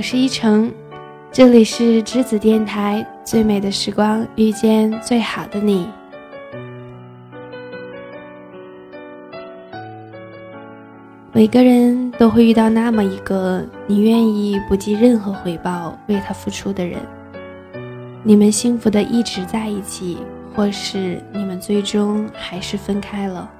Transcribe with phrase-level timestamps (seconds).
[0.00, 0.72] 我是依晨，
[1.30, 3.06] 这里是栀子电台。
[3.22, 5.86] 最美的时光，遇见最好的你。
[11.32, 16.98] 每个人都会遇到那么一个你愿意不计任何回报为他付出的人，
[18.22, 20.16] 你们幸福的一直在一起，
[20.56, 23.50] 或是你们最终还是分开了。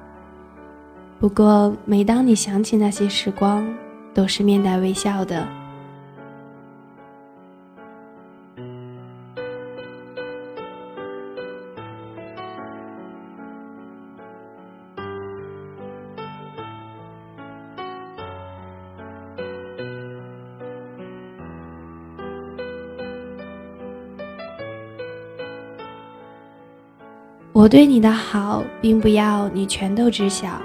[1.19, 3.71] 不过，每当你想起那些时光，
[4.11, 5.47] 都是面带微笑的。
[27.61, 30.59] 我对你的好，并不要你全都知晓。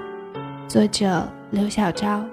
[0.66, 2.24] 作者：刘小昭。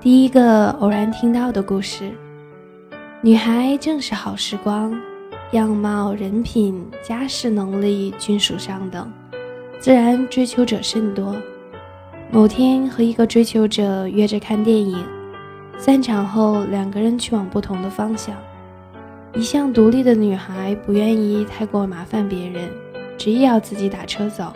[0.00, 2.12] 第一个偶然听到的故事，
[3.20, 4.96] 女孩正是好时光。
[5.52, 9.10] 样貌、人品、家世能力均属上等，
[9.80, 11.34] 自然追求者甚多。
[12.30, 15.04] 某天和一个追求者约着看电影，
[15.76, 18.36] 散场后两个人去往不同的方向。
[19.34, 22.68] 一向独立的女孩不愿意太过麻烦别人，
[23.18, 24.52] 执意要自己打车走。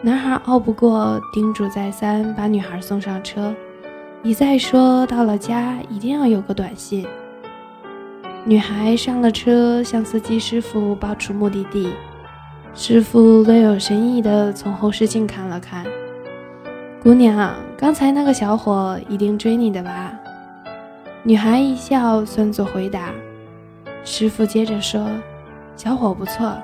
[0.00, 3.52] 男孩拗不过，叮嘱再三把女孩送上车，
[4.22, 7.04] 一再说到了家一定要有个短信。
[8.48, 11.92] 女孩上了车，向司机师傅报出目的地。
[12.74, 15.84] 师傅略有深意地从后视镜看了看，
[17.02, 20.18] 姑娘，刚才那个小伙一定追你的吧？
[21.22, 23.10] 女孩一笑，算作回答。
[24.02, 25.06] 师傅接着说
[25.76, 26.56] ：“小伙不错，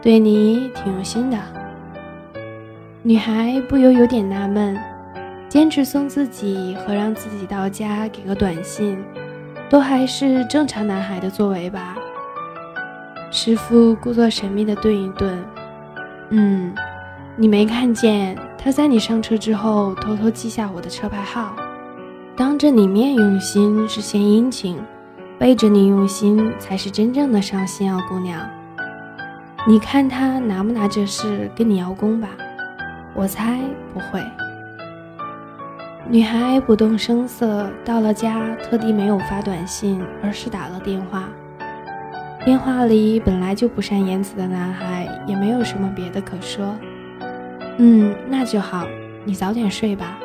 [0.00, 1.36] 对你挺用心的。”
[3.04, 4.74] 女孩不由有点纳闷，
[5.50, 8.96] 坚持送自己和让自己到家给个短信。
[9.68, 11.96] 都还是正常男孩的作为吧。
[13.30, 15.44] 师傅故作神秘的顿一顿，
[16.30, 16.72] 嗯，
[17.36, 21.54] 你没看见他在你上车之后偷偷记下我的车牌号，
[22.36, 24.78] 当着你面用心是献殷勤，
[25.38, 28.40] 背着你用心才是真正的上心啊，姑娘。
[29.66, 32.28] 你看他拿不拿这事跟你邀功吧？
[33.12, 33.58] 我猜
[33.92, 34.22] 不会。
[36.08, 41.28] 女孩不动声色，到了家，特地没有发短信，而是打了电话。
[42.44, 46.76] 电话里本来就不善言辞的男孩，也没有什么别的可说。
[47.78, 48.86] 嗯，那就好，
[49.24, 50.16] 你早点睡吧。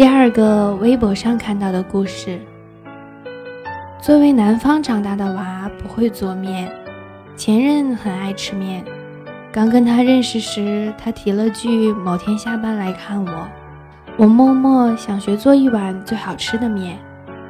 [0.00, 2.40] 第二个微博上看到的故事。
[4.00, 6.72] 作为南方长大的娃，不会做面。
[7.36, 8.82] 前任很爱吃面。
[9.52, 13.46] 刚跟他认识时，他提了句某天下班来看我。
[14.16, 16.96] 我默默想学做一碗最好吃的面，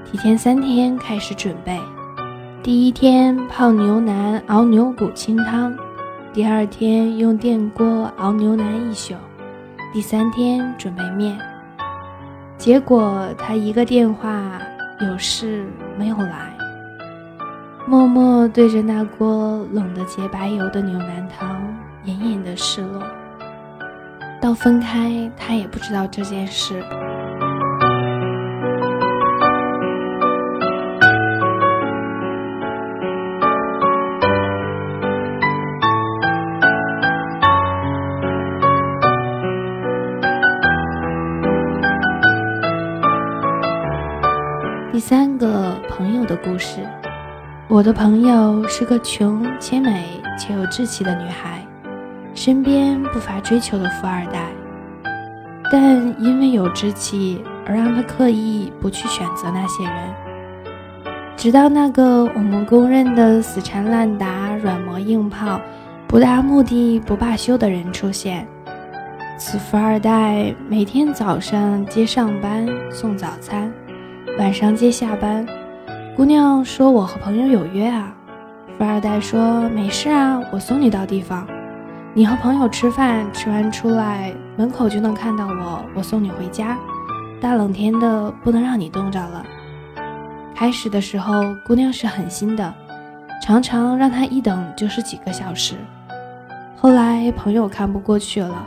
[0.05, 1.78] 提前三天开始准备。
[2.65, 5.72] 第一天泡牛腩熬牛骨清汤，
[6.33, 9.15] 第二天用电锅熬牛腩一宿，
[9.93, 11.39] 第三天准备面。
[12.60, 14.60] 结果他一个电话
[15.00, 15.65] 有事
[15.97, 16.54] 没有来，
[17.87, 21.59] 默默对着那锅冷得洁白油的牛腩汤，
[22.04, 23.03] 隐隐的失落。
[24.43, 26.84] 到分开，他也不知道这件事。
[45.01, 46.87] 第三个朋友的故事。
[47.69, 50.05] 我的朋友是个穷且美
[50.39, 51.67] 且有志气的女孩，
[52.35, 54.51] 身边不乏追求的富二代，
[55.73, 59.95] 但因为有志气而让她刻意不去选择那些人。
[61.35, 65.59] 直到那个我们公认的死缠烂打、软磨硬泡、
[66.07, 68.47] 不达目的不罢休的人出现，
[69.39, 73.73] 此富二代每天早上接上班送早餐。
[74.38, 75.47] 晚上接下班，
[76.16, 78.15] 姑娘说：“我和朋友有约啊。”
[78.78, 81.47] 富二代说：“没事啊，我送你到地方。
[82.15, 86.78] 你和朋友吃饭，吃完出来门口就能看到我，我送你回家。
[87.41, 89.44] 大冷天的，不能让你冻着了。”
[90.54, 92.74] 开始的时候，姑娘是狠心的，
[93.42, 95.74] 常常让他一等就是几个小时。
[96.77, 98.66] 后来朋友看不过去了，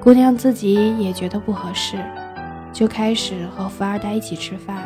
[0.00, 1.96] 姑娘自己也觉得不合适，
[2.76, 4.76] 就开始和富二代一起吃饭。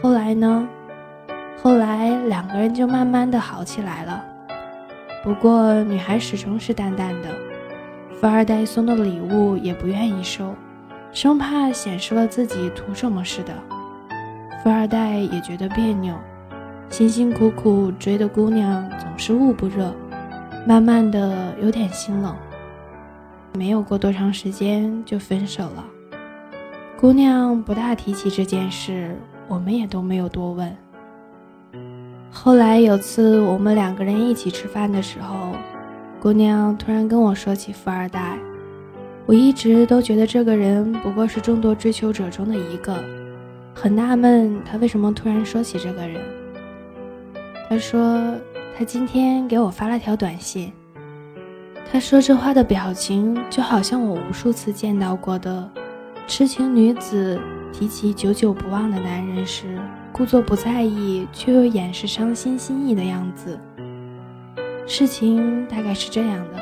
[0.00, 0.66] 后来呢？
[1.62, 4.24] 后来两个人就慢慢的好起来了。
[5.22, 7.28] 不过女孩始终是淡淡的，
[8.18, 10.54] 富二代送的礼物也不愿意收，
[11.12, 13.52] 生怕显示了自己图什么似的。
[14.64, 16.14] 富二代也觉得别扭，
[16.88, 19.94] 辛辛苦苦追的姑娘总是捂不热。
[20.66, 22.34] 慢慢的有点心冷，
[23.52, 25.84] 没有过多长时间就分手了。
[27.00, 29.16] 姑娘不大提起这件事，
[29.46, 30.76] 我们也都没有多问。
[32.28, 35.52] 后来有次我们两个人一起吃饭的时候，
[36.18, 38.36] 姑娘突然跟我说起富二代，
[39.26, 43.00] 我一直都觉得这个人不过是众多追求者中的一个，
[43.72, 46.20] 很纳闷他为什么突然说起这个人。
[47.68, 48.34] 他说。
[48.76, 50.72] 他今天给我发了条短信。
[51.90, 55.68] 他说这话的表情，就好像我无数次见到过的
[56.28, 57.40] 痴情女子
[57.72, 59.78] 提起久久不忘的男人时，
[60.12, 63.58] 故作不在意却又掩饰伤心心意的样子。
[64.86, 66.60] 事情大概是这样的：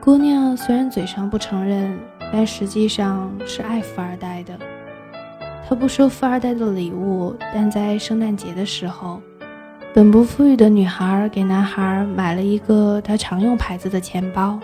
[0.00, 1.98] 姑娘虽然嘴上不承认，
[2.32, 4.56] 但实际上是爱富二代的。
[5.68, 9.20] 她不收富二代的礼物，但在圣诞节的时候。
[9.92, 14.56] 本不富裕的女孩给男孩买了一个她常用牌子的钱包。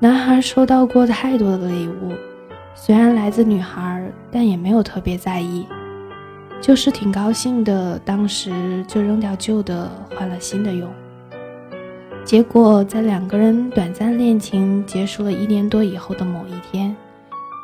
[0.00, 2.12] 男孩收到过太多的礼物，
[2.80, 5.66] 虽然来自女孩，但也没有特别在意，
[6.60, 7.98] 就是挺高兴的。
[7.98, 10.88] 当时就扔掉旧的，换了新的用。
[12.24, 16.94] 结果在两个人短暂恋情结束了一年多以后的某一天，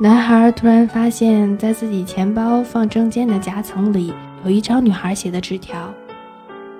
[0.00, 4.12] 男孩突然发现，在自己钱包放证件的夹层里，
[4.44, 5.94] 有一张女孩写的纸条。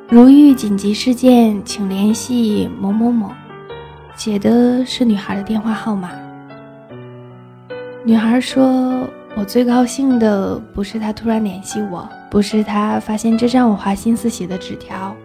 [0.09, 3.31] 如遇紧急事件，请联系某某某。
[4.17, 6.11] 写的是女孩的电话号码。
[8.06, 15.17] 女孩说：“我最高兴的不是他突然联系我，不是他发现这张我花心思写的纸条，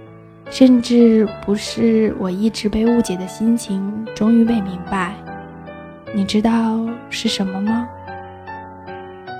[0.49, 5.13] 甚至不是我一直被误解的心情终于被明白。
[6.15, 6.79] 你知道
[7.09, 7.85] 是什么吗？”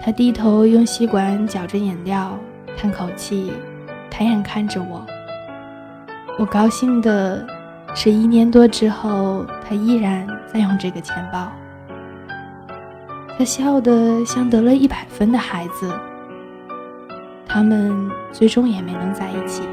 [0.03, 2.37] 他低头用吸管搅着饮料，
[2.77, 3.53] 叹口气，
[4.11, 5.05] 抬眼看着我。
[6.37, 7.47] 我高兴的
[7.95, 11.49] 是，一年多之后，他依然在用这个钱包。
[13.39, 15.89] 他笑得像得了一百分的孩子。
[17.47, 19.63] 他们最终也没能在一起。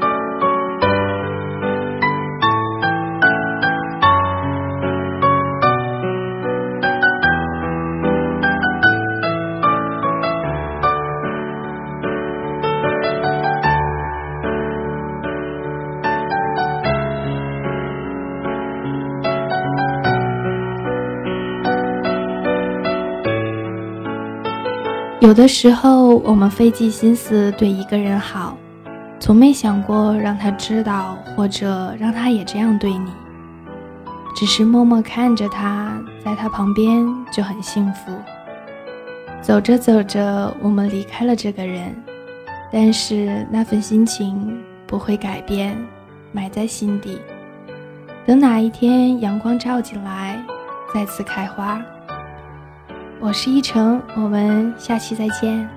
[25.19, 28.55] 有的时候，我们费尽心思对一个人好，
[29.19, 33.11] 从没想过让他知道，或者让他也这样对你。
[34.35, 38.11] 只是默默看着他，在他旁边就很幸福。
[39.41, 41.95] 走着走着，我们离开了这个人，
[42.71, 44.55] 但是那份心情
[44.85, 45.75] 不会改变，
[46.31, 47.17] 埋在心底。
[48.23, 50.39] 等哪一天阳光照进来，
[50.93, 51.81] 再次开花。
[53.19, 55.76] 我是依晨，我们下期再见。